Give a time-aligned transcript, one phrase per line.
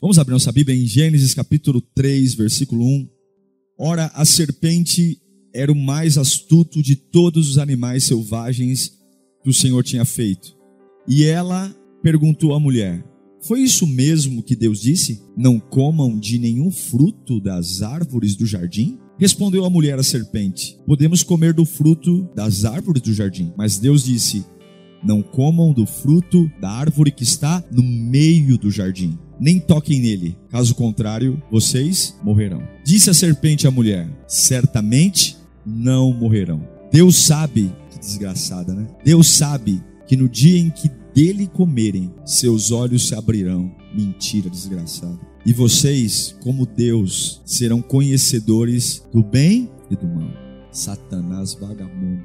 [0.00, 3.08] Vamos abrir nossa Bíblia em Gênesis capítulo 3, versículo 1.
[3.78, 5.20] Ora, a serpente
[5.52, 8.92] era o mais astuto de todos os animais selvagens
[9.44, 10.56] que o Senhor tinha feito.
[11.06, 11.70] E ela
[12.02, 13.04] perguntou à mulher:
[13.42, 15.20] Foi isso mesmo que Deus disse?
[15.36, 18.98] Não comam de nenhum fruto das árvores do jardim?
[19.18, 23.52] Respondeu a mulher à serpente: Podemos comer do fruto das árvores do jardim.
[23.54, 24.46] Mas Deus disse:
[25.04, 30.36] Não comam do fruto da árvore que está no meio do jardim nem toquem nele,
[30.50, 32.62] caso contrário, vocês morrerão.
[32.84, 36.62] Disse a serpente à mulher: Certamente não morrerão.
[36.92, 38.86] Deus sabe, que desgraçada, né?
[39.04, 43.74] Deus sabe que no dia em que dele comerem, seus olhos se abrirão.
[43.94, 45.18] Mentira, desgraçada.
[45.44, 50.30] E vocês, como Deus, serão conhecedores do bem e do mal.
[50.70, 52.22] Satanás vagabundo.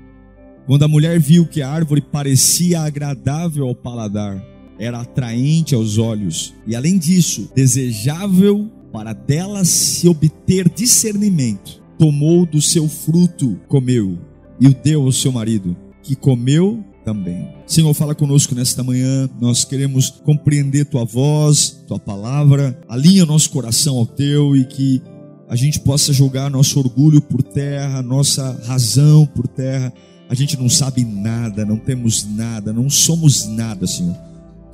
[0.68, 4.44] Quando a mulher viu que a árvore parecia agradável ao paladar,
[4.80, 11.82] era atraente aos olhos e, além disso, desejável para dela se obter discernimento.
[11.98, 14.18] Tomou do seu fruto, comeu
[14.60, 17.48] e o deu ao seu marido, que comeu também.
[17.68, 19.30] Senhor, fala conosco nesta manhã.
[19.40, 22.78] Nós queremos compreender tua voz, tua palavra.
[22.90, 25.02] Alinha nosso coração ao teu e que
[25.48, 29.94] a gente possa jogar nosso orgulho por terra, nossa razão por terra.
[30.28, 34.16] A gente não sabe nada, não temos nada, não somos nada, Senhor.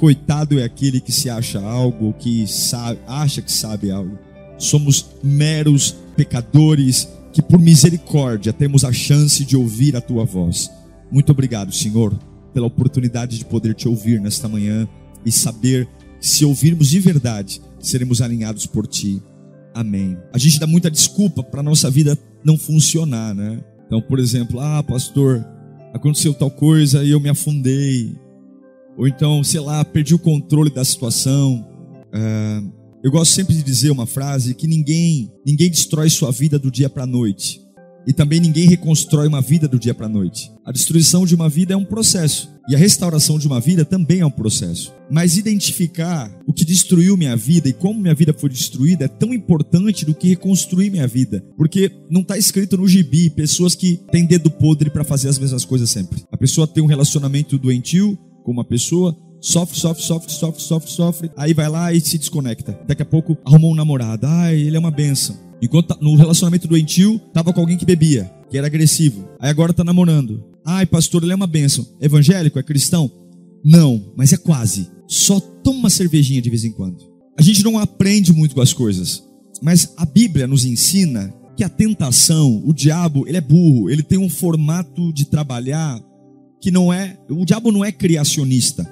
[0.01, 4.17] Coitado é aquele que se acha algo, que sabe, acha que sabe algo.
[4.57, 10.71] Somos meros pecadores que, por misericórdia, temos a chance de ouvir a tua voz.
[11.11, 12.17] Muito obrigado, Senhor,
[12.51, 14.89] pela oportunidade de poder te ouvir nesta manhã
[15.23, 15.87] e saber
[16.19, 19.21] que, se ouvirmos de verdade, seremos alinhados por ti.
[19.71, 20.17] Amém.
[20.33, 23.63] A gente dá muita desculpa para nossa vida não funcionar, né?
[23.85, 25.45] Então, por exemplo, ah, pastor,
[25.93, 28.15] aconteceu tal coisa e eu me afundei.
[28.97, 31.67] Ou então, sei lá, perdi o controle da situação.
[32.13, 32.61] É,
[33.03, 36.89] eu gosto sempre de dizer uma frase que ninguém, ninguém destrói sua vida do dia
[36.89, 37.61] para a noite.
[38.05, 40.51] E também ninguém reconstrói uma vida do dia para a noite.
[40.65, 42.51] A destruição de uma vida é um processo.
[42.67, 44.93] E a restauração de uma vida também é um processo.
[45.09, 49.33] Mas identificar o que destruiu minha vida e como minha vida foi destruída é tão
[49.33, 51.43] importante do que reconstruir minha vida.
[51.57, 55.65] Porque não está escrito no gibi pessoas que têm dedo podre para fazer as mesmas
[55.65, 56.23] coisas sempre.
[56.31, 61.31] A pessoa tem um relacionamento doentio, com uma pessoa, sofre, sofre, sofre, sofre, sofre, sofre,
[61.35, 62.79] aí vai lá e se desconecta.
[62.87, 65.37] Daqui a pouco arrumou um namorado, ai, ele é uma benção.
[65.61, 69.29] Enquanto tá no relacionamento doentio, tava com alguém que bebia, que era agressivo.
[69.39, 70.43] Aí agora tá namorando.
[70.65, 71.85] Ai, pastor, ele é uma benção.
[71.99, 73.11] Evangélico, é cristão?
[73.63, 74.89] Não, mas é quase.
[75.07, 77.11] Só toma uma cervejinha de vez em quando.
[77.37, 79.23] A gente não aprende muito com as coisas,
[79.61, 84.17] mas a Bíblia nos ensina que a tentação, o diabo, ele é burro, ele tem
[84.17, 85.99] um formato de trabalhar
[86.61, 88.87] que não é, o diabo não é criacionista.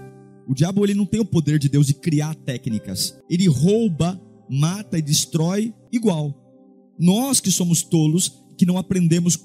[0.48, 3.16] O diabo ele não tem o poder de Deus de criar técnicas.
[3.30, 4.20] Ele rouba,
[4.50, 6.36] mata e destrói igual.
[6.98, 9.40] Nós que somos tolos, que não aprendemos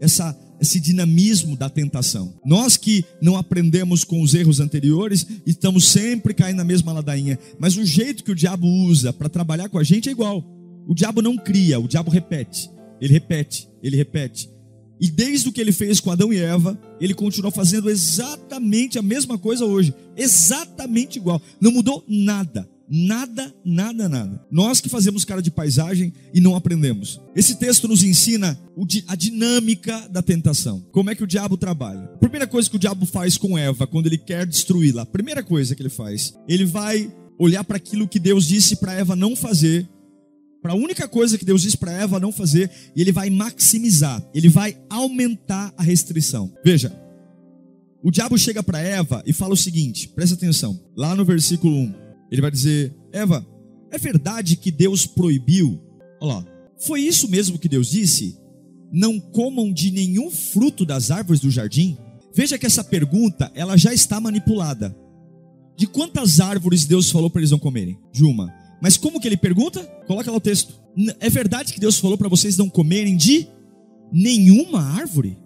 [0.00, 2.40] essa, esse dinamismo da tentação.
[2.44, 7.38] Nós que não aprendemos com os erros anteriores, estamos sempre caindo na mesma ladainha.
[7.58, 10.42] Mas o jeito que o diabo usa para trabalhar com a gente é igual.
[10.88, 12.70] O diabo não cria, o diabo repete.
[12.98, 14.48] Ele repete, ele repete.
[15.00, 19.02] E desde o que ele fez com Adão e Eva, ele continua fazendo exatamente a
[19.02, 19.94] mesma coisa hoje.
[20.16, 21.40] Exatamente igual.
[21.60, 22.68] Não mudou nada.
[22.88, 24.40] Nada, nada, nada.
[24.50, 27.20] Nós que fazemos cara de paisagem e não aprendemos.
[27.34, 28.58] Esse texto nos ensina
[29.08, 30.84] a dinâmica da tentação.
[30.92, 32.04] Como é que o diabo trabalha?
[32.14, 35.42] A primeira coisa que o diabo faz com Eva, quando ele quer destruí-la, a primeira
[35.42, 39.34] coisa que ele faz, ele vai olhar para aquilo que Deus disse para Eva não
[39.34, 39.86] fazer
[40.66, 44.20] para a única coisa que Deus diz para Eva não fazer, e ele vai maximizar,
[44.34, 46.52] ele vai aumentar a restrição.
[46.64, 46.92] Veja,
[48.02, 51.94] o diabo chega para Eva e fala o seguinte: presta atenção, lá no versículo 1,
[52.32, 53.46] ele vai dizer: Eva,
[53.92, 55.80] é verdade que Deus proibiu?
[56.20, 56.46] Olha lá,
[56.84, 58.36] foi isso mesmo que Deus disse?
[58.90, 61.96] Não comam de nenhum fruto das árvores do jardim?
[62.34, 64.96] Veja que essa pergunta, ela já está manipulada.
[65.76, 68.00] De quantas árvores Deus falou para eles não comerem?
[68.12, 68.65] De uma.
[68.80, 69.80] Mas como que ele pergunta?
[70.06, 70.74] Coloca lá o texto.
[71.20, 73.46] É verdade que Deus falou para vocês não comerem de
[74.12, 75.38] nenhuma árvore?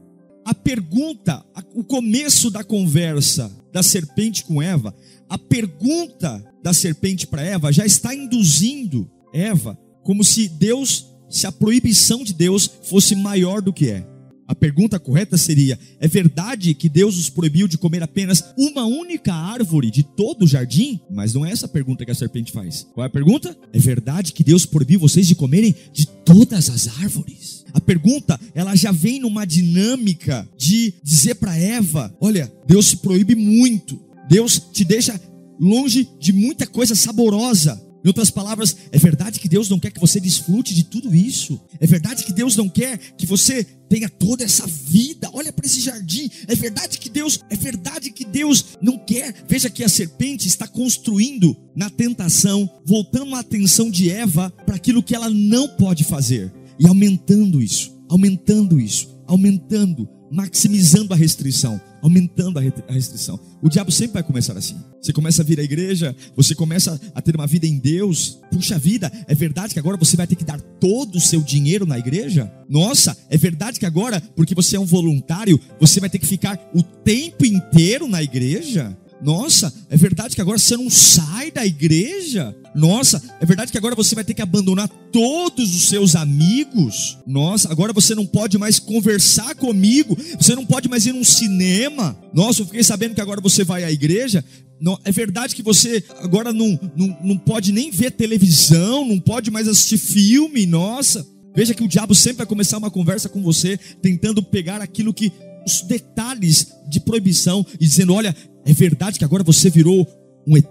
[0.44, 1.44] A pergunta,
[1.74, 4.94] o começo da conversa da serpente com Eva,
[5.28, 11.52] a pergunta da serpente para Eva já está induzindo Eva como se Deus, se a
[11.52, 14.06] proibição de Deus fosse maior do que é.
[14.50, 19.32] A pergunta correta seria: é verdade que Deus os proibiu de comer apenas uma única
[19.32, 21.00] árvore de todo o jardim?
[21.08, 22.84] Mas não é essa a pergunta que a serpente faz.
[22.92, 23.56] Qual é a pergunta?
[23.72, 27.64] É verdade que Deus proibiu vocês de comerem de todas as árvores?
[27.72, 33.36] A pergunta, ela já vem numa dinâmica de dizer para Eva: olha, Deus se proíbe
[33.36, 34.02] muito.
[34.28, 35.20] Deus te deixa
[35.60, 37.80] longe de muita coisa saborosa.
[38.04, 41.60] Em outras palavras, é verdade que Deus não quer que você desfrute de tudo isso.
[41.78, 45.28] É verdade que Deus não quer que você tenha toda essa vida.
[45.32, 46.30] Olha para esse jardim.
[46.48, 49.34] É verdade que Deus, é verdade que Deus não quer.
[49.46, 55.02] Veja que a serpente está construindo na tentação, voltando a atenção de Eva para aquilo
[55.02, 62.58] que ela não pode fazer e aumentando isso, aumentando isso, aumentando maximizando a restrição, aumentando
[62.58, 63.38] a restrição.
[63.60, 64.76] O diabo sempre vai começar assim.
[65.02, 68.38] Você começa a vir à igreja, você começa a ter uma vida em Deus.
[68.50, 71.84] Puxa vida, é verdade que agora você vai ter que dar todo o seu dinheiro
[71.84, 72.50] na igreja?
[72.68, 76.58] Nossa, é verdade que agora, porque você é um voluntário, você vai ter que ficar
[76.74, 78.96] o tempo inteiro na igreja?
[79.22, 82.54] Nossa, é verdade que agora você não sai da igreja?
[82.74, 87.18] Nossa, é verdade que agora você vai ter que abandonar todos os seus amigos?
[87.26, 92.16] Nossa, agora você não pode mais conversar comigo, você não pode mais ir num cinema.
[92.32, 94.44] Nossa, eu fiquei sabendo que agora você vai à igreja.
[94.80, 99.50] Não, é verdade que você agora não, não, não pode nem ver televisão, não pode
[99.50, 100.64] mais assistir filme.
[100.64, 105.12] Nossa, veja que o diabo sempre vai começar uma conversa com você, tentando pegar aquilo
[105.12, 105.30] que
[105.66, 108.34] os detalhes de proibição e dizendo: olha,
[108.64, 110.06] é verdade que agora você virou
[110.46, 110.66] um ET,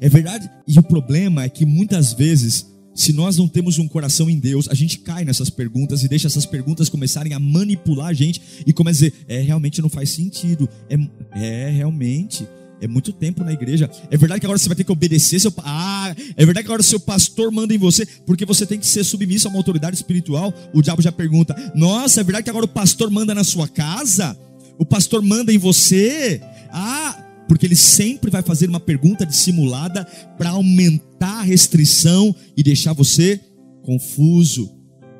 [0.00, 0.50] é verdade.
[0.66, 4.68] E o problema é que muitas vezes, se nós não temos um coração em Deus,
[4.68, 8.72] a gente cai nessas perguntas e deixa essas perguntas começarem a manipular a gente e
[8.72, 12.46] começa a dizer: é realmente não faz sentido, é, é realmente.
[12.84, 13.90] É muito tempo na igreja.
[14.10, 16.82] É verdade que agora você vai ter que obedecer seu Ah, é verdade que agora
[16.82, 20.52] seu pastor manda em você, porque você tem que ser submisso a uma autoridade espiritual.
[20.74, 24.38] O diabo já pergunta: "Nossa, é verdade que agora o pastor manda na sua casa?
[24.78, 30.04] O pastor manda em você?" Ah, porque ele sempre vai fazer uma pergunta dissimulada
[30.36, 33.40] para aumentar a restrição e deixar você
[33.82, 34.70] confuso,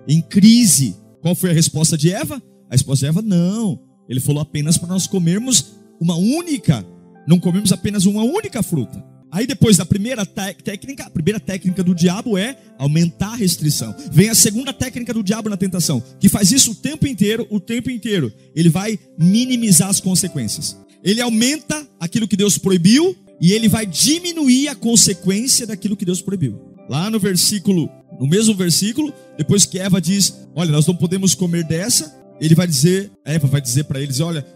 [0.06, 0.96] em crise.
[1.22, 2.42] Qual foi a resposta de Eva?
[2.68, 3.80] A resposta de Eva: não.
[4.06, 6.84] Ele falou apenas para nós comermos uma única
[7.26, 9.02] não comemos apenas uma única fruta.
[9.34, 13.92] Aí depois da primeira técnica, a primeira técnica do diabo é aumentar a restrição.
[14.12, 17.58] Vem a segunda técnica do diabo na tentação, que faz isso o tempo inteiro, o
[17.58, 18.32] tempo inteiro.
[18.54, 20.76] Ele vai minimizar as consequências.
[21.02, 26.22] Ele aumenta aquilo que Deus proibiu e ele vai diminuir a consequência daquilo que Deus
[26.22, 26.60] proibiu.
[26.88, 27.90] Lá no versículo,
[28.20, 32.68] no mesmo versículo, depois que Eva diz: "Olha, nós não podemos comer dessa", ele vai
[32.68, 34.46] dizer, Eva vai dizer para eles: "Olha,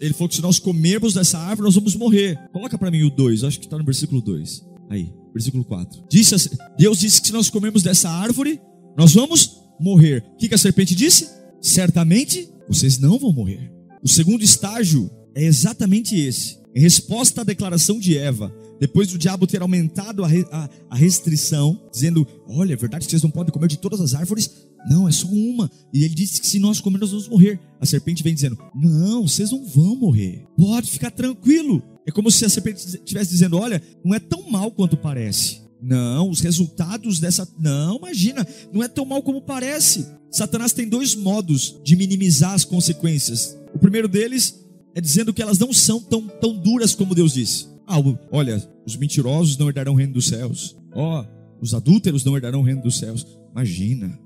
[0.00, 2.38] ele falou que se nós comermos dessa árvore, nós vamos morrer.
[2.52, 4.64] Coloca para mim o 2, acho que está no versículo 2.
[4.90, 6.04] Aí, versículo 4.
[6.10, 8.60] Disse, assim, Deus disse que se nós comermos dessa árvore,
[8.96, 10.24] nós vamos morrer.
[10.34, 11.28] O que, que a serpente disse?
[11.60, 13.72] Certamente vocês não vão morrer.
[14.02, 16.60] O segundo estágio é exatamente esse.
[16.74, 21.88] Em resposta à declaração de Eva, depois do diabo ter aumentado a, a, a, restrição,
[21.92, 24.50] dizendo: Olha, é verdade que vocês não podem comer de todas as árvores,
[24.88, 25.70] não, é só uma.
[25.92, 27.60] E ele disse que se nós comermos, nós vamos morrer.
[27.80, 30.46] A serpente vem dizendo: Não, vocês não vão morrer.
[30.56, 31.82] Pode ficar tranquilo.
[32.06, 35.62] É como se a serpente estivesse dizendo: Olha, não é tão mal quanto parece.
[35.80, 37.48] Não, os resultados dessa.
[37.58, 40.06] Não, imagina, não é tão mal como parece.
[40.30, 43.56] Satanás tem dois modos de minimizar as consequências.
[43.74, 44.60] O primeiro deles
[44.94, 47.66] é dizendo que elas não são tão, tão duras como Deus disse.
[47.86, 47.98] Ah,
[48.30, 50.76] olha, os mentirosos não herdarão o reino dos céus.
[50.94, 53.26] Ó, oh, os adúlteros não herdarão o reino dos céus.
[53.50, 54.18] Imagina,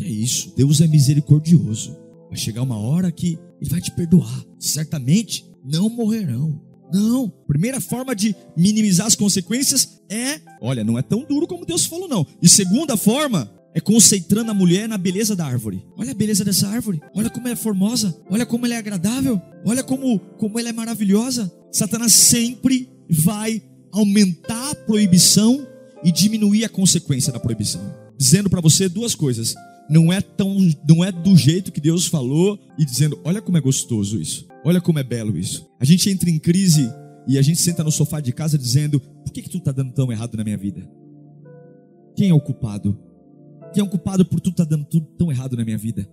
[0.00, 1.96] que é isso, Deus é misericordioso.
[2.28, 4.44] Vai chegar uma hora que Ele vai te perdoar.
[4.58, 6.60] Certamente não morrerão.
[6.92, 7.28] Não.
[7.46, 12.08] Primeira forma de minimizar as consequências é, olha, não é tão duro como Deus falou,
[12.08, 12.26] não.
[12.42, 15.84] E segunda forma é concentrando a mulher na beleza da árvore.
[15.96, 17.00] Olha a beleza dessa árvore.
[17.14, 18.16] Olha como ela é formosa.
[18.28, 19.40] Olha como ela é agradável.
[19.64, 21.52] Olha como, como ela é maravilhosa.
[21.70, 25.66] Satanás sempre vai aumentar a proibição
[26.02, 27.82] e diminuir a consequência da proibição.
[28.16, 29.54] Dizendo para você duas coisas
[29.90, 30.56] não é tão,
[30.88, 34.80] não é do jeito que Deus falou e dizendo, olha como é gostoso isso, olha
[34.80, 35.68] como é belo isso.
[35.80, 36.88] A gente entra em crise
[37.26, 39.92] e a gente senta no sofá de casa dizendo, por que que tudo está dando
[39.92, 40.88] tão errado na minha vida?
[42.14, 42.96] Quem é o culpado?
[43.74, 46.08] Quem é o culpado por tudo estar tá dando tudo tão errado na minha vida?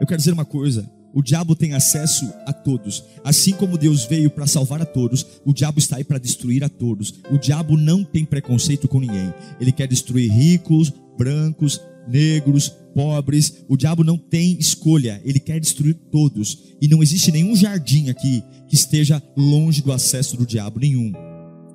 [0.00, 3.02] Eu quero dizer uma coisa, o diabo tem acesso a todos.
[3.24, 6.68] Assim como Deus veio para salvar a todos, o diabo está aí para destruir a
[6.68, 7.14] todos.
[7.32, 9.34] O diabo não tem preconceito com ninguém.
[9.60, 13.64] Ele quer destruir ricos, brancos, negros, pobres.
[13.68, 16.74] O diabo não tem escolha, ele quer destruir todos.
[16.80, 21.12] E não existe nenhum jardim aqui que esteja longe do acesso do diabo, nenhum.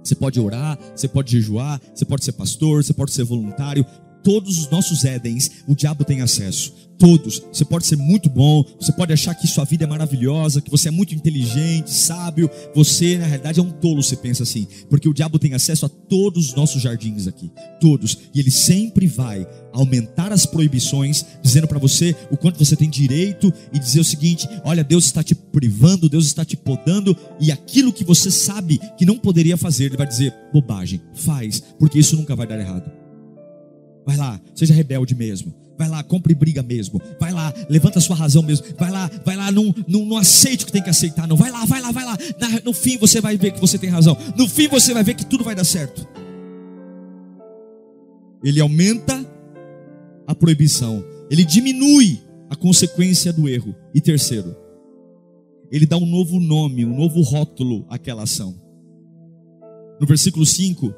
[0.04, 3.86] Você pode orar, você pode jejuar, você pode ser pastor, você pode ser voluntário.
[4.24, 6.74] Todos os nossos Édens, o diabo tem acesso.
[6.98, 7.42] Todos.
[7.52, 10.90] Você pode ser muito bom, você pode achar que sua vida é maravilhosa, que você
[10.90, 12.48] é muito inteligente, sábio.
[12.76, 14.68] Você, na realidade, é um tolo, você pensa assim.
[14.88, 17.52] Porque o diabo tem acesso a todos os nossos jardins aqui.
[17.80, 18.20] Todos.
[18.36, 23.52] E ele sempre vai aumentar as proibições, dizendo para você o quanto você tem direito
[23.74, 27.92] e dizer o seguinte: olha, Deus está te privando, Deus está te podando, e aquilo
[27.92, 32.36] que você sabe que não poderia fazer, ele vai dizer: bobagem, faz, porque isso nunca
[32.36, 33.01] vai dar errado.
[34.06, 35.54] Vai lá, seja rebelde mesmo.
[35.78, 37.02] Vai lá, compre briga mesmo.
[37.20, 38.66] Vai lá, levanta a sua razão mesmo.
[38.78, 41.28] Vai lá, vai lá, não, não, não aceite o que tem que aceitar.
[41.28, 42.18] Não, vai lá, vai lá, vai lá.
[42.64, 44.16] No fim você vai ver que você tem razão.
[44.38, 46.08] No fim você vai ver que tudo vai dar certo.
[48.44, 49.26] Ele aumenta
[50.28, 51.04] a proibição.
[51.30, 53.76] Ele diminui a consequência do erro.
[53.94, 54.56] E terceiro,
[55.72, 58.54] ele dá um novo nome, um novo rótulo àquela ação.
[60.00, 60.94] No versículo 5,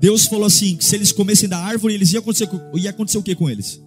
[0.00, 3.22] Deus falou assim: que se eles comessem da árvore, eles ia acontecer, ia acontecer o
[3.22, 3.82] que com eles?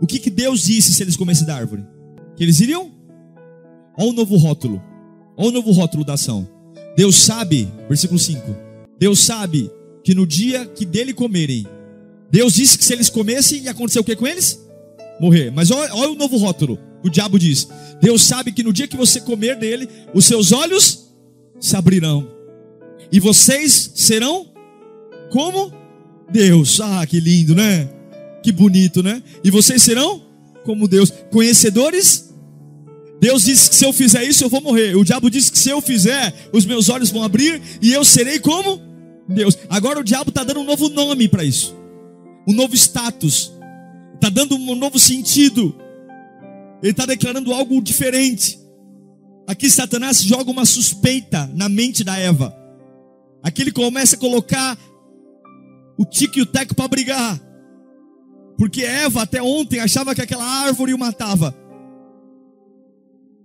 [0.00, 1.84] O que, que Deus disse se eles comessem da árvore?
[2.36, 2.90] Que eles iriam?
[3.96, 4.82] Olha o novo rótulo.
[5.36, 6.48] Olha o novo rótulo da ação.
[6.96, 8.42] Deus sabe, versículo 5.
[8.98, 9.70] Deus sabe
[10.02, 11.66] que no dia que dele comerem,
[12.30, 14.60] Deus disse que se eles comessem, ia acontecer o que com eles?
[15.20, 15.50] Morrer.
[15.50, 16.78] Mas olha, olha o novo rótulo.
[17.02, 17.68] O diabo diz:
[18.00, 21.14] Deus sabe que no dia que você comer dele, os seus olhos
[21.60, 22.28] se abrirão.
[23.12, 24.53] E vocês serão
[25.34, 25.72] como
[26.30, 26.80] Deus.
[26.80, 27.88] Ah, que lindo, né?
[28.40, 29.20] Que bonito, né?
[29.42, 30.22] E vocês serão
[30.64, 32.32] como Deus, conhecedores.
[33.20, 34.96] Deus disse que se eu fizer isso eu vou morrer.
[34.96, 38.38] O diabo disse que se eu fizer, os meus olhos vão abrir e eu serei
[38.38, 38.80] como
[39.28, 39.58] Deus.
[39.68, 41.74] Agora o diabo está dando um novo nome para isso,
[42.46, 43.52] um novo status,
[44.14, 45.74] está dando um novo sentido.
[46.80, 48.60] Ele está declarando algo diferente.
[49.48, 52.56] Aqui Satanás joga uma suspeita na mente da Eva.
[53.42, 54.78] Aqui ele começa a colocar
[55.96, 57.40] o tique e o teco para brigar.
[58.56, 61.54] Porque Eva até ontem achava que aquela árvore o matava.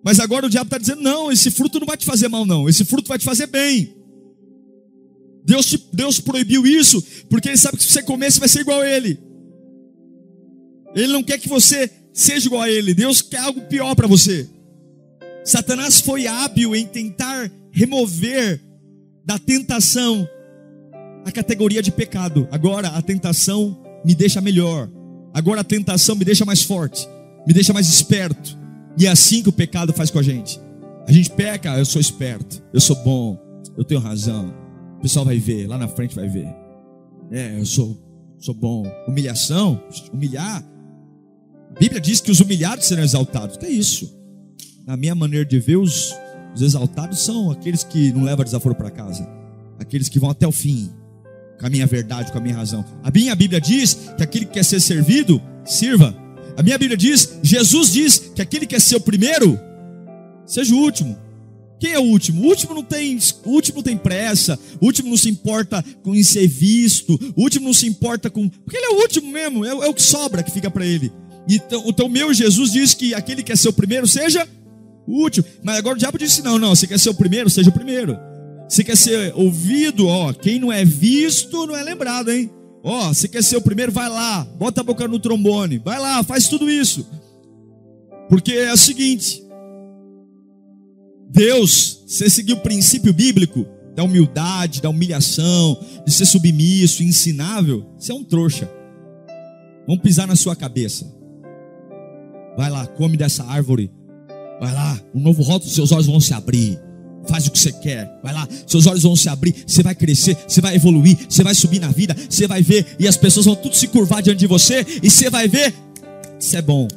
[0.03, 2.69] Mas agora o diabo está dizendo: não, esse fruto não vai te fazer mal, não.
[2.69, 3.95] Esse fruto vai te fazer bem.
[5.43, 8.61] Deus, te, Deus proibiu isso, porque Ele sabe que se você comer, você vai ser
[8.61, 9.19] igual a Ele.
[10.95, 12.93] Ele não quer que você seja igual a Ele.
[12.93, 14.47] Deus quer algo pior para você.
[15.43, 18.61] Satanás foi hábil em tentar remover
[19.25, 20.27] da tentação
[21.25, 22.47] a categoria de pecado.
[22.51, 24.89] Agora a tentação me deixa melhor.
[25.33, 27.07] Agora a tentação me deixa mais forte,
[27.45, 28.57] me deixa mais esperto.
[28.97, 30.59] E é assim que o pecado faz com a gente.
[31.07, 33.38] A gente peca, eu sou esperto, eu sou bom,
[33.77, 34.53] eu tenho razão.
[34.97, 36.47] O pessoal vai ver, lá na frente vai ver.
[37.31, 37.97] É, eu sou,
[38.38, 38.83] sou bom.
[39.07, 40.63] Humilhação, humilhar.
[41.75, 43.57] A Bíblia diz que os humilhados serão exaltados.
[43.57, 44.17] Que é isso?
[44.85, 46.13] Na minha maneira de ver, os,
[46.53, 49.27] os exaltados são aqueles que não levam desaforo para casa,
[49.79, 50.91] aqueles que vão até o fim,
[51.59, 52.83] com a minha verdade, com a minha razão.
[53.03, 56.15] A minha Bíblia diz que aquele que quer ser servido, sirva.
[56.57, 59.59] A minha Bíblia diz, Jesus diz que aquele que quer ser o primeiro,
[60.45, 61.17] seja o último.
[61.79, 62.43] Quem é o último?
[62.43, 66.13] O último não tem, o último não tem pressa, o último não se importa com
[66.13, 68.49] em ser visto, o último não se importa com.
[68.49, 71.11] Porque ele é o último mesmo, é, é o que sobra que fica para ele.
[71.47, 74.47] Então, então, meu Jesus diz que aquele que quer ser o primeiro, seja
[75.07, 75.45] o último.
[75.63, 78.28] Mas agora o diabo disse: não, não, você quer ser o primeiro, seja o primeiro.
[78.69, 80.07] Você quer ser ouvido?
[80.07, 82.51] Ó, quem não é visto não é lembrado, hein?
[82.83, 83.91] Ó, você quer ser o primeiro?
[83.91, 87.05] Vai lá, bota a boca no trombone, vai lá, faz tudo isso.
[88.29, 89.43] Porque é o seguinte:
[91.27, 98.11] Deus, você seguir o princípio bíblico da humildade, da humilhação, de ser submisso, ensinável, você
[98.11, 98.71] é um trouxa.
[99.88, 101.11] Vamos pisar na sua cabeça.
[102.55, 103.91] Vai lá, come dessa árvore.
[104.59, 106.79] Vai lá, um novo rótulo, seus olhos vão se abrir.
[107.29, 108.12] Faz o que você quer.
[108.24, 111.53] Vai lá, seus olhos vão se abrir, você vai crescer, você vai evoluir, você vai
[111.53, 114.48] subir na vida, você vai ver e as pessoas vão tudo se curvar diante de
[114.48, 115.74] você e você vai ver
[116.39, 116.88] isso é bom.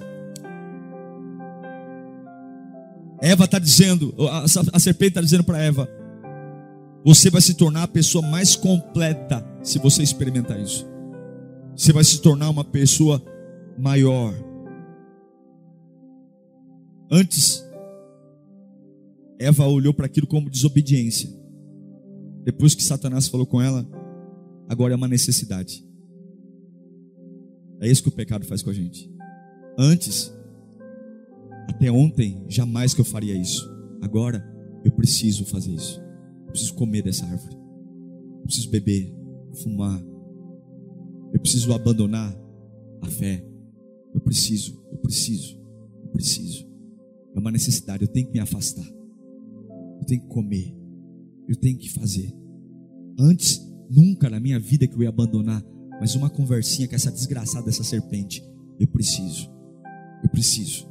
[3.20, 5.88] Eva está dizendo, a, serpente está dizendo para Eva:
[7.04, 10.86] você vai se tornar a pessoa mais completa se você experimentar isso.
[11.76, 13.22] Você vai se tornar uma pessoa
[13.78, 14.34] maior.
[17.10, 17.64] Antes
[19.42, 21.30] Eva olhou para aquilo como desobediência.
[22.44, 23.86] Depois que Satanás falou com ela,
[24.68, 25.84] agora é uma necessidade.
[27.80, 29.10] É isso que o pecado faz com a gente.
[29.76, 30.32] Antes,
[31.68, 33.68] até ontem, jamais que eu faria isso.
[34.00, 34.44] Agora,
[34.84, 36.00] eu preciso fazer isso.
[36.46, 37.56] Eu preciso comer dessa árvore.
[38.38, 39.12] Eu preciso beber,
[39.62, 40.00] fumar.
[41.32, 42.36] Eu preciso abandonar
[43.00, 43.44] a fé.
[44.14, 45.58] Eu preciso, eu preciso,
[46.02, 46.68] eu preciso.
[47.34, 49.01] É uma necessidade, eu tenho que me afastar.
[50.02, 50.76] Eu tenho que comer.
[51.48, 52.34] Eu tenho que fazer.
[53.16, 55.62] Antes, nunca na minha vida que eu ia abandonar,
[56.00, 58.42] mas uma conversinha com essa desgraçada dessa serpente.
[58.80, 59.48] Eu preciso.
[60.24, 60.88] Eu preciso.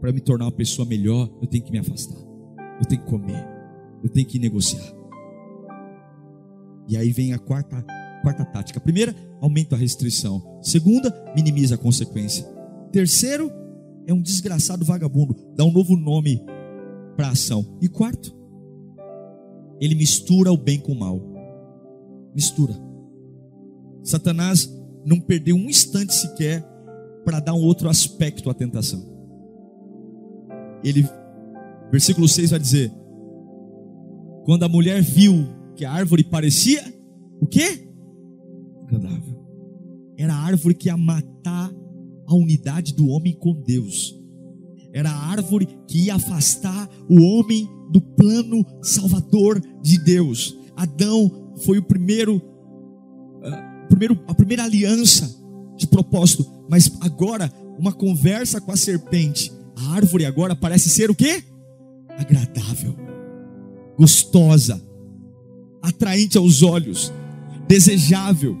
[0.00, 2.16] Para me tornar uma pessoa melhor, eu tenho que me afastar.
[2.80, 3.46] Eu tenho que comer.
[4.02, 4.94] Eu tenho que negociar.
[6.88, 7.84] E aí vem a quarta,
[8.22, 8.80] quarta tática.
[8.80, 10.60] primeira, aumenta a restrição.
[10.62, 12.46] Segunda, minimiza a consequência.
[12.90, 13.50] Terceiro,
[14.06, 15.36] é um desgraçado vagabundo.
[15.54, 16.40] Dá um novo nome
[17.16, 17.64] para ação.
[17.80, 18.34] E quarto,
[19.80, 21.20] ele mistura o bem com o mal.
[22.34, 22.74] Mistura.
[24.02, 24.68] Satanás
[25.04, 26.62] não perdeu um instante sequer
[27.24, 29.02] para dar um outro aspecto à tentação.
[30.82, 31.08] Ele,
[31.90, 32.92] versículo 6 vai dizer:
[34.44, 36.82] Quando a mulher viu que a árvore parecia
[37.40, 37.88] o quê?
[38.82, 39.42] Agradável.
[40.16, 41.72] Era a árvore que ia matar
[42.26, 44.18] a unidade do homem com Deus.
[44.94, 50.56] Era a árvore que ia afastar o homem do plano salvador de Deus.
[50.76, 55.34] Adão foi o primeiro, uh, primeiro a primeira aliança
[55.76, 59.52] de propósito, mas agora uma conversa com a serpente.
[59.76, 61.42] A árvore agora parece ser o quê?
[62.16, 62.94] Agradável,
[63.98, 64.80] gostosa,
[65.82, 67.12] atraente aos olhos,
[67.66, 68.56] desejável.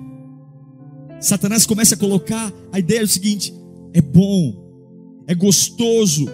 [1.20, 3.54] Satanás começa a colocar a ideia do seguinte:
[3.92, 4.63] é bom,
[5.26, 6.28] é gostoso.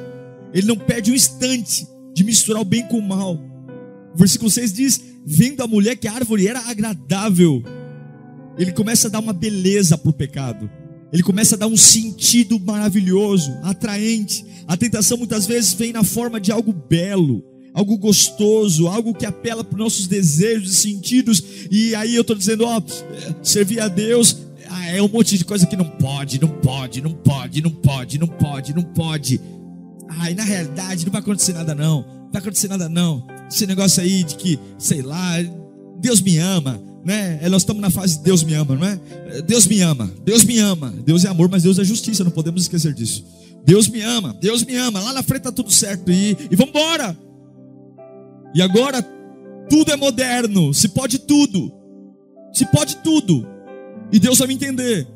[0.53, 3.39] Ele não perde um instante de misturar o bem com o mal.
[4.15, 7.63] O versículo 6 diz: Vendo a mulher que a árvore era agradável,
[8.59, 10.71] ele começa a dar uma beleza para o pecado.
[11.13, 14.45] Ele começa a dar um sentido maravilhoso, atraente.
[14.67, 17.45] A tentação muitas vezes vem na forma de algo belo,
[17.75, 21.43] algo gostoso, algo que apela para os nossos desejos e sentidos.
[21.71, 22.81] E aí eu estou dizendo, ó,
[23.43, 24.37] servir a Deus
[24.71, 28.19] ah, é um monte de coisa que não pode, não pode, não pode, não pode,
[28.19, 29.41] não pode, não pode.
[30.09, 32.03] Ah, e na realidade não vai acontecer nada não.
[32.03, 33.27] Não vai acontecer nada não.
[33.50, 35.39] Esse negócio aí de que, sei lá,
[35.99, 37.41] Deus me ama, né?
[37.43, 39.00] É, nós estamos na fase de Deus me ama, não é?
[39.43, 40.95] Deus me ama, Deus me ama.
[41.04, 43.25] Deus é amor, mas Deus é justiça, não podemos esquecer disso.
[43.65, 45.00] Deus me ama, Deus me ama.
[45.00, 47.19] Lá na frente está tudo certo e, e vamos embora.
[48.54, 49.02] E agora
[49.69, 51.73] tudo é moderno, se pode tudo.
[52.52, 53.47] Se pode tudo.
[54.13, 55.07] E Deus vai me entender.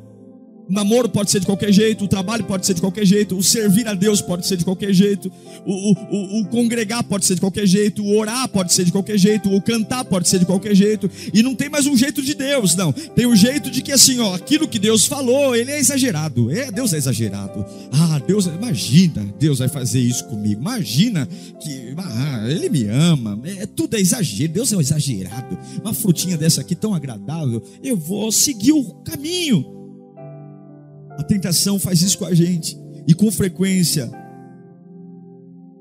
[0.67, 3.43] O namoro pode ser de qualquer jeito, o trabalho pode ser de qualquer jeito, o
[3.43, 5.31] servir a Deus pode ser de qualquer jeito,
[5.65, 9.17] o, o, o, congregar pode ser de qualquer jeito, o orar pode ser de qualquer
[9.17, 12.33] jeito, o cantar pode ser de qualquer jeito, e não tem mais um jeito de
[12.33, 12.91] Deus, não.
[12.91, 16.51] Tem um jeito de que assim, ó, aquilo que Deus falou, ele é exagerado.
[16.51, 17.65] É, Deus é exagerado.
[17.91, 20.61] Ah, Deus, imagina, Deus vai fazer isso comigo.
[20.61, 21.27] Imagina
[21.61, 23.39] que ah, ele me ama.
[23.43, 24.53] É, tudo é exagero.
[24.53, 25.57] Deus é um exagerado.
[25.81, 29.84] Uma frutinha dessa aqui tão agradável, eu vou seguir o caminho.
[31.17, 32.77] A tentação faz isso com a gente.
[33.07, 34.11] E com frequência,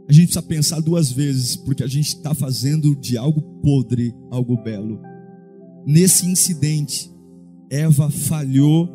[0.09, 4.57] a gente precisa pensar duas vezes, porque a gente está fazendo de algo podre algo
[4.63, 5.01] belo.
[5.87, 7.11] Nesse incidente,
[7.71, 8.89] Eva falhou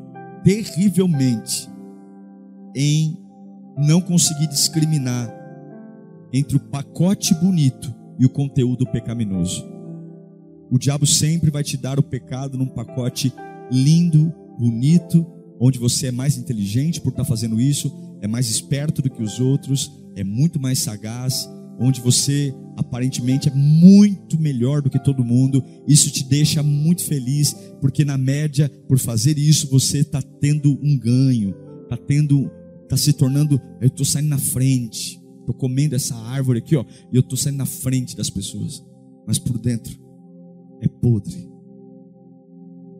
[0.43, 1.67] terrivelmente
[2.75, 3.17] em
[3.78, 5.34] não conseguir discriminar
[6.32, 9.67] entre o pacote bonito e o conteúdo pecaminoso.
[10.71, 13.34] O diabo sempre vai te dar o pecado num pacote
[13.71, 15.25] lindo, bonito
[15.60, 17.91] onde você é mais inteligente por estar fazendo isso,
[18.22, 23.54] é mais esperto do que os outros, é muito mais sagaz, onde você aparentemente é
[23.54, 25.63] muito melhor do que todo mundo.
[25.88, 30.98] Isso te deixa muito feliz, porque na média, por fazer isso, você está tendo um
[30.98, 32.52] ganho, está tendo,
[32.84, 33.60] está se tornando.
[33.82, 37.58] Eu estou saindo na frente, estou comendo essa árvore aqui, ó, e eu estou saindo
[37.58, 38.84] na frente das pessoas,
[39.26, 39.98] mas por dentro
[40.82, 41.50] é podre.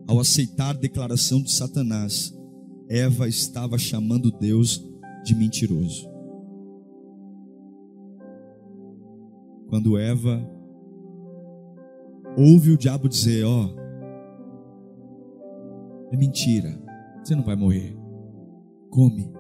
[0.08, 2.34] Ao aceitar a declaração de Satanás,
[2.90, 4.84] Eva estava chamando Deus
[5.24, 6.10] de mentiroso.
[9.68, 10.42] Quando Eva
[12.36, 13.80] ouve o diabo dizer: Ó, oh,
[16.12, 16.82] é mentira,
[17.24, 17.96] você não vai morrer,
[18.90, 19.32] come,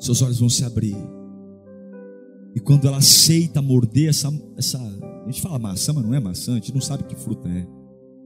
[0.00, 0.96] seus olhos vão se abrir.
[2.56, 4.78] E quando ela aceita morder essa, essa.
[4.78, 7.66] A gente fala maçã, mas não é maçã, a gente não sabe que fruta é.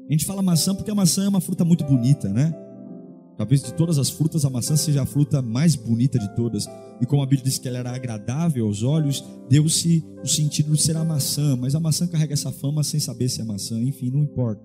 [0.09, 2.55] A gente fala maçã porque a maçã é uma fruta muito bonita, né?
[3.41, 6.69] Talvez de todas as frutas, a maçã seja a fruta mais bonita de todas.
[7.01, 10.83] E como a Bíblia diz que ela era agradável aos olhos, deu-se o sentido de
[10.83, 11.57] ser a maçã.
[11.57, 14.63] Mas a maçã carrega essa fama sem saber se é maçã, enfim, não importa.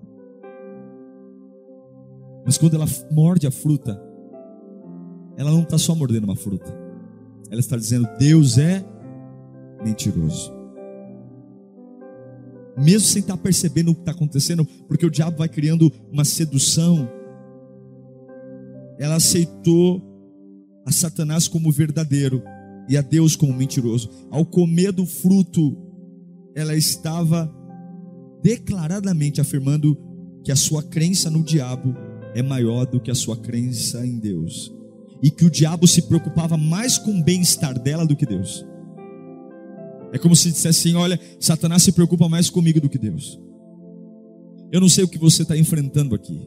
[2.44, 3.98] Mas quando ela morde a fruta,
[5.38, 6.70] ela não está só mordendo uma fruta,
[7.50, 8.84] ela está dizendo: Deus é
[9.82, 10.52] mentiroso.
[12.76, 17.08] Mesmo sem estar percebendo o que está acontecendo, porque o diabo vai criando uma sedução
[18.98, 20.02] ela aceitou
[20.86, 22.42] a Satanás como verdadeiro
[22.88, 24.10] e a Deus como mentiroso.
[24.30, 25.76] Ao comer do fruto,
[26.54, 27.52] ela estava
[28.42, 29.98] declaradamente afirmando
[30.44, 31.94] que a sua crença no diabo
[32.34, 34.72] é maior do que a sua crença em Deus.
[35.22, 38.64] E que o diabo se preocupava mais com o bem-estar dela do que Deus.
[40.12, 43.40] É como se dissesse assim: olha, Satanás se preocupa mais comigo do que Deus.
[44.70, 46.46] Eu não sei o que você está enfrentando aqui,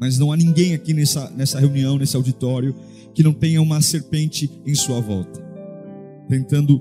[0.00, 2.74] mas não há ninguém aqui nessa, nessa reunião, nesse auditório,
[3.14, 5.40] que não tenha uma serpente em sua volta,
[6.28, 6.80] tentando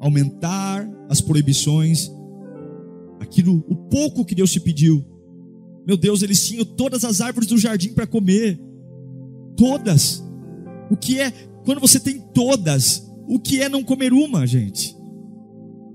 [0.00, 2.10] aumentar as proibições,
[3.20, 5.04] aquilo, o pouco que Deus te pediu.
[5.86, 8.58] Meu Deus, eles tinham todas as árvores do jardim para comer,
[9.56, 10.24] todas.
[10.90, 11.30] O que é,
[11.64, 14.96] quando você tem todas, o que é não comer uma, gente?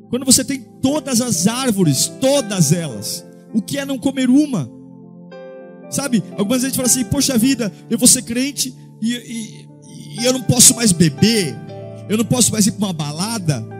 [0.10, 4.70] Quando você tem todas as árvores, todas elas, o que é não comer uma?
[5.89, 10.34] Sabe, algumas vezes fala assim: Poxa vida, eu vou ser crente e, e, e eu
[10.34, 11.56] não posso mais beber,
[12.10, 13.75] eu não posso mais ir para uma balada.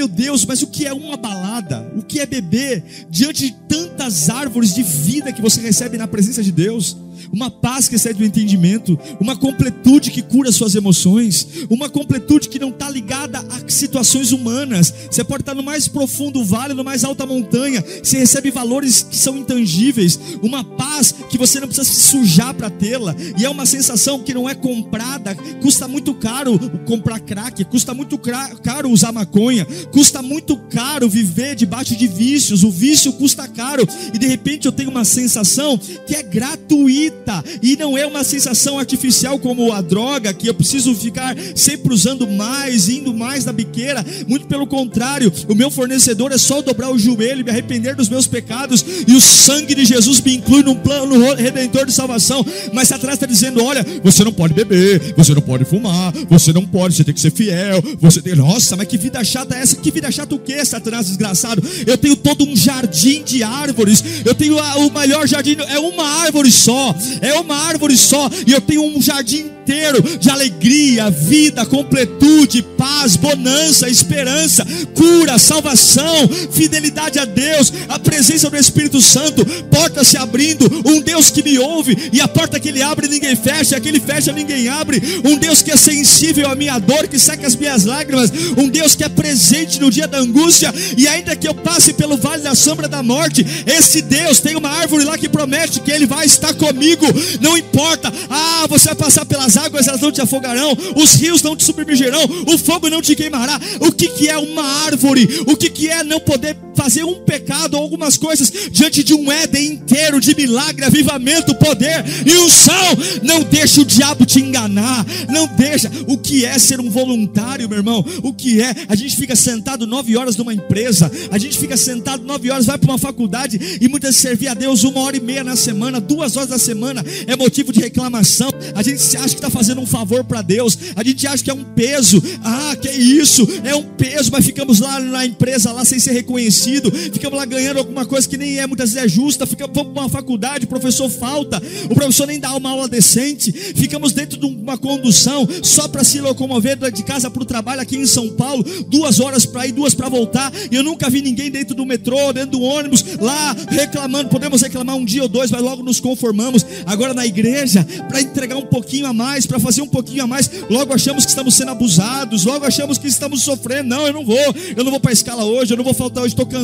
[0.00, 1.92] Meu Deus, mas o que é uma balada?
[1.94, 6.42] O que é beber diante de tantas árvores de vida que você recebe na presença
[6.42, 6.96] de Deus?
[7.32, 12.58] uma paz que excede o entendimento, uma completude que cura suas emoções, uma completude que
[12.58, 14.92] não está ligada a situações humanas.
[15.10, 19.16] Você pode estar no mais profundo vale, no mais alta montanha, você recebe valores que
[19.16, 23.66] são intangíveis, uma paz que você não precisa se sujar para tê-la, e é uma
[23.66, 29.66] sensação que não é comprada, custa muito caro comprar crack, custa muito caro usar maconha,
[29.92, 34.72] custa muito caro viver debaixo de vícios, o vício custa caro, e de repente eu
[34.72, 40.32] tenho uma sensação que é gratuita e não é uma sensação artificial como a droga,
[40.32, 44.04] que eu preciso ficar sempre usando mais, indo mais na biqueira.
[44.26, 48.26] Muito pelo contrário, o meu fornecedor é só dobrar o joelho, me arrepender dos meus
[48.26, 52.44] pecados e o sangue de Jesus me inclui num plano redentor de salvação.
[52.72, 56.64] Mas Satanás está dizendo: olha, você não pode beber, você não pode fumar, você não
[56.66, 57.82] pode, você tem que ser fiel.
[58.00, 59.69] Você tem, nossa, mas que vida chata é essa?
[59.76, 61.62] Que vida chata o que, Satanás desgraçado?
[61.86, 66.06] Eu tenho todo um jardim de árvores, eu tenho a, o melhor jardim, é uma
[66.22, 66.94] árvore só.
[67.20, 73.16] É uma árvore só, e eu tenho um jardim inteiro de alegria, vida, completude, paz,
[73.16, 80.82] bonança, esperança, cura, salvação, fidelidade a Deus, a presença do Espírito Santo, porta se abrindo,
[80.84, 84.00] um Deus que me ouve, e a porta que ele abre ninguém fecha, aquele ele
[84.00, 87.84] fecha ninguém abre, um Deus que é sensível à minha dor, que seca as minhas
[87.84, 91.92] lágrimas, um Deus que é presente no dia da angústia, e ainda que eu passe
[91.92, 95.90] pelo vale da sombra da morte, esse Deus tem uma árvore lá que promete que
[95.90, 97.04] ele vai estar comigo,
[97.40, 101.56] não importa, ah, você vai passar pelas águas, elas não te afogarão, os rios não
[101.56, 103.58] te submergirão, o fogo não te queimará.
[103.80, 105.28] O que, que é uma árvore?
[105.46, 109.30] O que, que é não poder fazer um pecado ou algumas coisas diante de um
[109.30, 112.74] Éden inteiro de milagre, avivamento, poder e unção?
[113.22, 115.90] Não deixa o diabo te enganar, não deixa.
[116.06, 118.02] O que é ser um voluntário, meu irmão?
[118.22, 118.74] O que é?
[118.88, 122.78] A gente fica sentado nove horas numa empresa, a gente fica sentado nove horas, vai
[122.78, 126.34] para uma faculdade e muitas servir a Deus uma hora e meia na semana, duas
[126.38, 128.48] horas na semana, é motivo de reclamação.
[128.74, 131.54] A gente acha que está fazendo um favor para Deus, a gente acha que é
[131.54, 132.22] um peso.
[132.42, 133.46] Ah, que isso?
[133.64, 136.69] É um peso, mas ficamos lá na empresa lá sem ser reconhecido,
[137.12, 139.46] ficamos lá ganhando alguma coisa que nem é muitas vezes é justa.
[139.46, 143.52] Ficamos para uma faculdade, o professor falta, o professor nem dá uma aula decente.
[143.52, 147.96] Ficamos dentro de uma condução só para se locomover de casa para o trabalho aqui
[147.96, 150.52] em São Paulo, duas horas para ir, duas para voltar.
[150.70, 154.28] E eu nunca vi ninguém dentro do metrô, dentro do ônibus, lá reclamando.
[154.28, 156.64] Podemos reclamar um dia ou dois, mas logo nos conformamos.
[156.86, 160.50] Agora na igreja para entregar um pouquinho a mais, para fazer um pouquinho a mais.
[160.68, 163.88] Logo achamos que estamos sendo abusados, logo achamos que estamos sofrendo.
[163.88, 166.22] Não, eu não vou, eu não vou para a escala hoje, eu não vou faltar
[166.22, 166.59] hoje, estou cansado.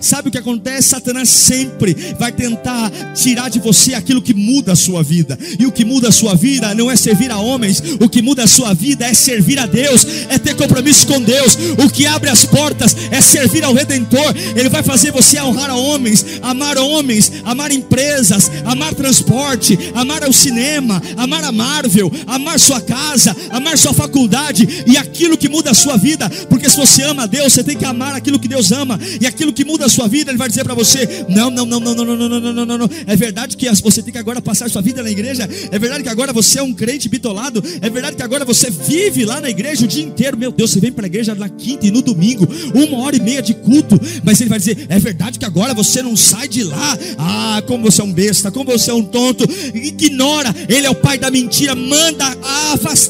[0.00, 0.88] Sabe o que acontece?
[0.88, 5.38] Satanás sempre vai tentar tirar de você aquilo que muda a sua vida.
[5.58, 8.44] E o que muda a sua vida não é servir a homens, o que muda
[8.44, 11.56] a sua vida é servir a Deus, é ter compromisso com Deus.
[11.84, 14.34] O que abre as portas é servir ao Redentor.
[14.54, 20.32] Ele vai fazer você honrar a homens, amar homens, amar empresas, amar transporte, amar o
[20.32, 25.74] cinema, amar a Marvel, amar sua casa, amar sua faculdade e aquilo que muda a
[25.74, 28.72] sua vida, porque se você ama a Deus, você tem que amar aquilo que Deus
[28.72, 31.66] ama, e aquilo que muda a sua vida, Ele vai dizer para você: não, não,
[31.66, 34.40] não, não, não, não, não, não, não, não, é verdade que você tem que agora
[34.40, 37.90] passar sua vida na igreja, é verdade que agora você é um crente bitolado, é
[37.90, 40.92] verdade que agora você vive lá na igreja o dia inteiro, meu Deus, você vem
[40.92, 44.40] para a igreja na quinta e no domingo, uma hora e meia de culto, mas
[44.40, 48.00] Ele vai dizer: é verdade que agora você não sai de lá, ah, como você
[48.00, 51.74] é um besta, como você é um tonto, ignora, ele é o pai da mentira,
[51.74, 52.24] manda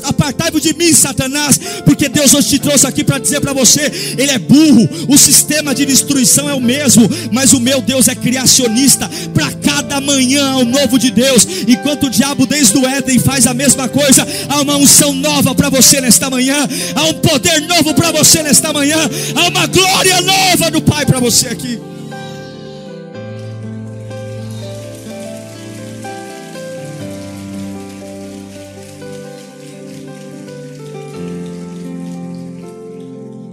[0.05, 4.31] apartai-vos de mim, Satanás, porque Deus hoje te trouxe aqui para dizer para você, ele
[4.31, 9.09] é burro, o sistema de destruição é o mesmo, mas o meu Deus é criacionista.
[9.33, 11.47] Para cada manhã há um novo de Deus.
[11.69, 15.71] Enquanto o diabo desde o Éden faz a mesma coisa, há uma unção nova para
[15.71, 18.99] você nesta manhã, há um poder novo para você nesta manhã,
[19.37, 21.79] há uma glória nova do Pai para você aqui.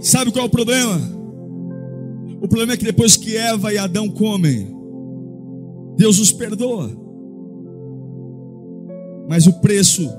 [0.00, 1.21] Sabe qual é o problema?
[2.42, 4.66] O problema é que depois que Eva e Adão comem,
[5.96, 6.90] Deus os perdoa.
[9.28, 10.12] Mas o preço,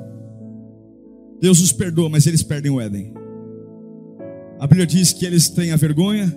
[1.41, 3.13] Deus os perdoa, mas eles perdem o Éden.
[4.57, 6.33] A Bíblia diz que eles têm a vergonha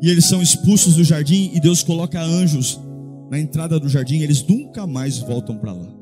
[0.00, 2.80] e eles são expulsos do jardim e Deus coloca anjos
[3.28, 5.92] na entrada do jardim, eles nunca mais voltam para lá.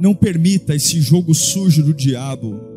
[0.00, 2.75] Não permita esse jogo sujo do diabo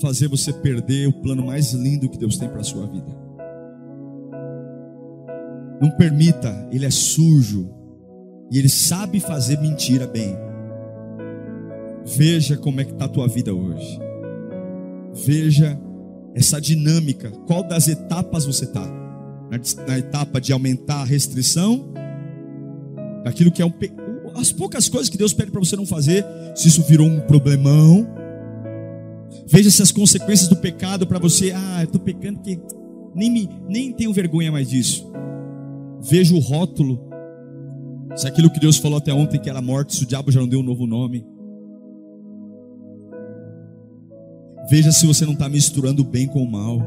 [0.00, 3.28] fazer você perder o plano mais lindo que Deus tem para a sua vida.
[5.80, 7.70] Não permita, ele é sujo
[8.50, 10.36] e ele sabe fazer mentira bem.
[12.04, 13.98] Veja como é que está a tua vida hoje.
[15.26, 15.78] Veja
[16.34, 17.30] essa dinâmica.
[17.46, 18.86] Qual das etapas você está?
[19.50, 21.92] Na, na etapa de aumentar a restrição,
[23.24, 23.72] daquilo que é um
[24.34, 28.17] as poucas coisas que Deus pede para você não fazer, se isso virou um problemão.
[29.50, 32.60] Veja se as consequências do pecado para você, ah, eu estou pecando que
[33.14, 35.10] nem, me, nem tenho vergonha mais disso.
[36.02, 37.00] Veja o rótulo,
[38.14, 40.48] se aquilo que Deus falou até ontem que era morte, se o diabo já não
[40.48, 41.26] deu um novo nome.
[44.70, 46.82] Veja se você não está misturando o bem com o mal.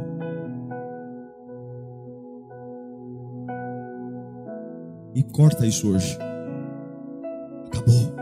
[5.15, 6.15] E corta isso hoje.
[7.65, 8.13] Acabou.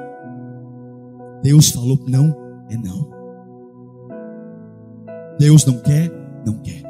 [1.43, 2.34] Deus falou não,
[2.69, 3.18] é não.
[5.39, 6.12] Deus não quer,
[6.45, 6.84] não quer.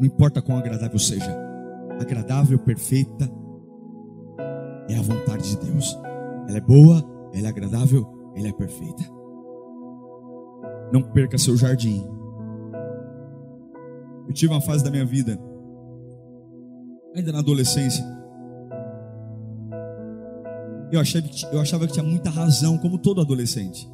[0.00, 1.30] Não importa quão agradável seja,
[2.00, 3.30] agradável, perfeita,
[4.90, 5.96] é a vontade de Deus.
[6.48, 9.04] Ela é boa, ela é agradável, ela é perfeita.
[10.92, 12.04] Não perca seu jardim.
[14.26, 15.38] Eu tive uma fase da minha vida,
[17.14, 18.04] ainda na adolescência,
[20.90, 23.88] eu achava, que, eu achava que tinha muita razão, como todo adolescente.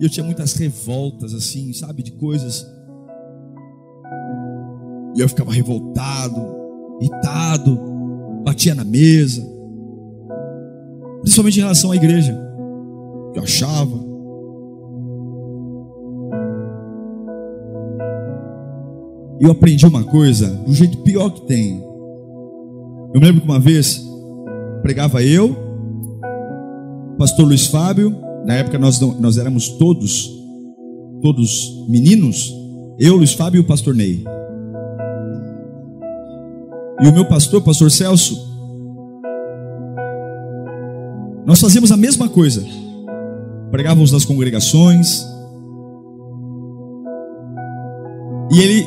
[0.00, 2.66] E eu tinha muitas revoltas, assim, sabe, de coisas.
[5.14, 6.40] E eu ficava revoltado,
[7.02, 7.78] irritado,
[8.42, 9.46] batia na mesa.
[11.20, 12.32] Principalmente em relação à igreja.
[13.34, 14.10] Eu achava.
[19.38, 21.78] E eu aprendi uma coisa, do jeito pior que tem.
[23.12, 24.02] Eu me lembro que uma vez
[24.80, 25.54] pregava eu,
[27.18, 30.28] pastor Luiz Fábio, na época nós, nós éramos todos,
[31.22, 32.52] todos meninos,
[32.98, 34.24] eu, Luiz Fábio e o pastor Ney.
[37.00, 38.36] E o meu pastor, pastor Celso,
[41.46, 42.64] nós fazíamos a mesma coisa.
[43.70, 45.24] Pregávamos nas congregações.
[48.52, 48.86] E ele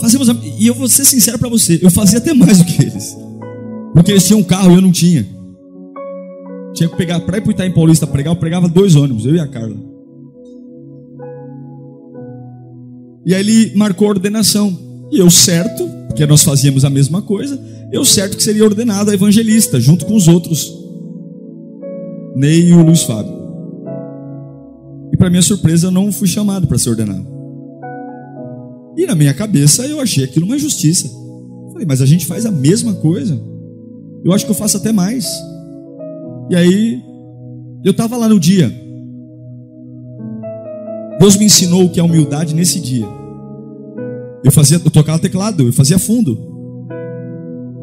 [0.00, 3.18] fazíamos, e eu vou ser sincero para você, eu fazia até mais do que eles.
[3.92, 5.41] Porque eles tinham um carro e eu não tinha.
[6.74, 9.40] Tinha que pegar, para ir para Itaim Paulista pregar, eu pregava dois ônibus, eu e
[9.40, 9.76] a Carla.
[13.24, 14.76] E aí ele marcou a ordenação.
[15.10, 17.60] E eu certo, porque nós fazíamos a mesma coisa,
[17.92, 20.72] eu certo que seria ordenado a evangelista, junto com os outros.
[22.34, 23.42] Ney e o Luiz Fábio.
[25.12, 27.26] E para minha surpresa, eu não fui chamado para ser ordenado.
[28.96, 31.10] E na minha cabeça eu achei aquilo uma injustiça.
[31.72, 33.38] Falei, mas a gente faz a mesma coisa.
[34.24, 35.26] Eu acho que eu faço até mais.
[36.50, 37.02] E aí,
[37.84, 38.72] eu estava lá no dia.
[41.18, 43.06] Deus me ensinou o que é humildade nesse dia.
[44.44, 46.36] Eu fazia, eu tocava teclado, eu fazia fundo.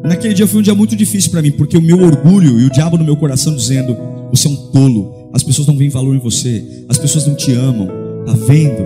[0.04, 2.70] Naquele dia foi um dia muito difícil para mim, porque o meu orgulho e o
[2.70, 3.96] diabo no meu coração dizendo:
[4.30, 7.52] você é um tolo, as pessoas não veem valor em você, as pessoas não te
[7.52, 7.88] amam.
[8.26, 8.82] Tá vendo?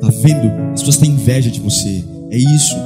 [0.00, 0.52] Tá vendo?
[0.72, 2.04] As pessoas têm inveja de você.
[2.30, 2.76] É isso.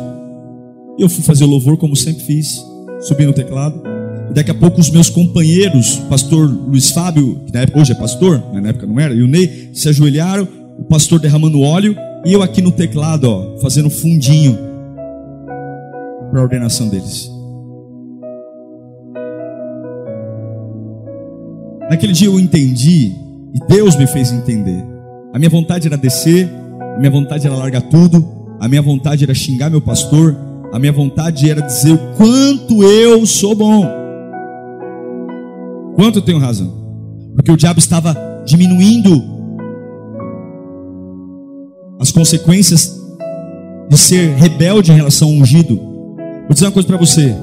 [0.98, 2.61] Eu fui fazer louvor como sempre fiz,
[3.01, 3.97] subi no teclado.
[4.34, 8.42] Daqui a pouco os meus companheiros, pastor Luiz Fábio, que na época hoje é pastor,
[8.52, 10.46] mas na época não era, e o Ney, se ajoelharam,
[10.78, 14.58] o pastor derramando óleo, e eu aqui no teclado, ó, fazendo fundinho
[16.30, 17.30] para a ordenação deles.
[21.90, 23.14] Naquele dia eu entendi,
[23.54, 24.84] e Deus me fez entender.
[25.32, 26.48] A minha vontade era descer,
[26.96, 28.26] a minha vontade era largar tudo,
[28.60, 30.36] a minha vontade era xingar meu pastor,
[30.70, 34.08] a minha vontade era dizer o quanto eu sou bom.
[35.98, 36.72] Quanto eu tenho razão?
[37.34, 39.20] Porque o diabo estava diminuindo
[41.98, 42.96] as consequências
[43.90, 45.74] de ser rebelde em relação ao ungido.
[45.74, 47.34] Vou dizer uma coisa para você.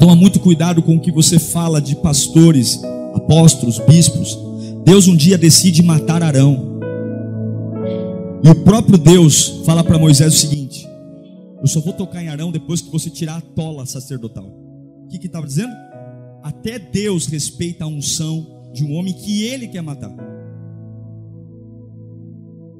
[0.00, 2.82] Toma muito cuidado com o que você fala de pastores,
[3.14, 4.36] apóstolos, bispos.
[4.84, 6.80] Deus um dia decide matar Arão.
[8.42, 10.88] E o próprio Deus fala para Moisés o seguinte:
[11.60, 14.44] Eu só vou tocar em Arão depois que você tirar a tola sacerdotal.
[15.04, 15.83] O que estava dizendo?
[16.44, 20.14] Até Deus respeita a unção de um homem que ele quer matar.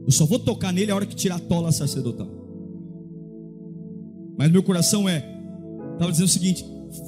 [0.04, 2.28] Eu só vou tocar nele a hora que tirar a tola sacerdotal.
[4.36, 5.24] Mas meu coração é,
[5.94, 6.62] estava dizendo o seguinte: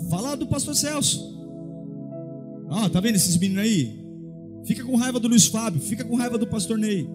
[0.08, 1.36] fala do pastor Celso.
[2.70, 4.02] Ah, tá vendo esses meninos aí?
[4.64, 7.06] Fica com raiva do Luiz Fábio, fica com raiva do pastor Ney.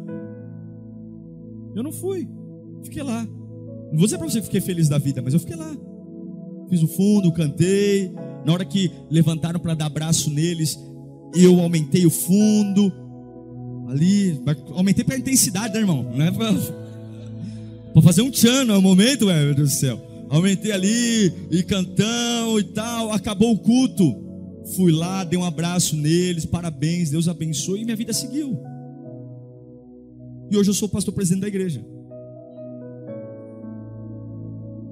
[1.75, 2.29] Eu não fui,
[2.83, 3.23] fiquei lá.
[3.23, 5.75] Não vou dizer para você que fiquei feliz da vida, mas eu fiquei lá.
[6.69, 8.13] Fiz o fundo, cantei.
[8.45, 10.79] Na hora que levantaram para dar abraço neles,
[11.35, 12.91] eu aumentei o fundo.
[13.89, 16.03] Ali, aumentei para intensidade, né, irmão?
[16.15, 16.55] Não é para
[18.01, 20.01] fazer um tchan no momento, meu Deus do céu.
[20.29, 23.11] Aumentei ali e cantão e tal.
[23.11, 24.31] Acabou o culto.
[24.75, 28.57] Fui lá, dei um abraço neles, parabéns, Deus abençoe e minha vida seguiu.
[30.49, 31.83] E hoje eu sou pastor presidente da igreja.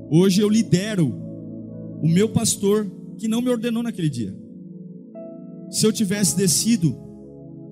[0.10, 1.14] Hoje eu lidero
[2.02, 4.34] o meu pastor que não me ordenou naquele dia.
[5.70, 6.98] Se eu tivesse descido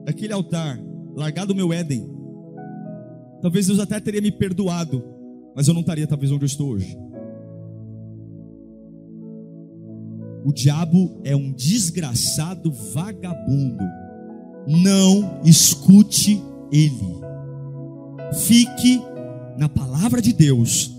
[0.06, 0.80] daquele altar,
[1.16, 2.08] largado o meu Éden,
[3.42, 5.04] talvez Deus até teria me perdoado,
[5.56, 6.96] mas eu não estaria talvez onde eu estou hoje.
[10.46, 13.84] O diabo é um desgraçado vagabundo.
[14.68, 17.20] Não escute ele.
[18.46, 19.02] Fique
[19.58, 20.96] na palavra de Deus.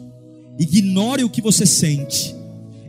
[0.58, 2.37] Ignore o que você sente.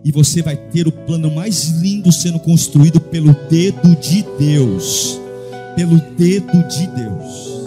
[0.03, 5.19] E você vai ter o plano mais lindo sendo construído pelo dedo de Deus.
[5.75, 7.58] Pelo dedo de Deus.